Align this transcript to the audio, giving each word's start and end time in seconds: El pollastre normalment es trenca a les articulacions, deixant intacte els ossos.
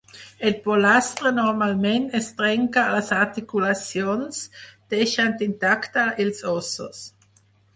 El 0.49 0.53
pollastre 0.61 1.31
normalment 1.39 2.07
es 2.21 2.29
trenca 2.39 2.85
a 2.85 2.95
les 2.95 3.11
articulacions, 3.17 4.41
deixant 4.95 5.37
intacte 5.51 6.07
els 6.25 6.43
ossos. 6.55 7.05